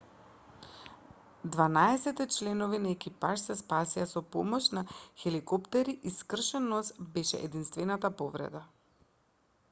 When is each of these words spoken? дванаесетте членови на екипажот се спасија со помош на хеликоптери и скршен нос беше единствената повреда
дванаесетте 1.55 2.25
членови 2.35 2.79
на 2.85 2.93
екипажот 2.93 3.49
се 3.49 3.55
спасија 3.59 4.05
со 4.13 4.23
помош 4.35 4.69
на 4.77 4.83
хеликоптери 5.25 5.95
и 6.09 6.13
скршен 6.15 6.65
нос 6.71 6.89
беше 7.19 7.43
единствената 7.49 8.11
повреда 8.23 8.63